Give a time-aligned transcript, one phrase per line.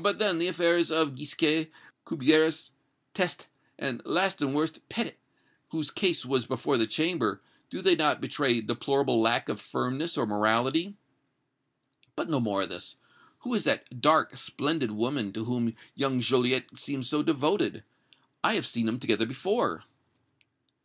[0.00, 1.72] But, then, the affairs of Gisquet,
[2.06, 2.70] Cubières,
[3.14, 5.16] Teste, and, last and worst, Petit,
[5.70, 10.24] whose case was before the Chamber, do they not betray deplorable lack of firmness or
[10.24, 10.94] morality?
[12.14, 12.94] But no more of this.
[13.40, 17.82] Who is that dark, splendid woman to whom young Joliette seems so devoted?
[18.44, 19.82] I have seen them together before!"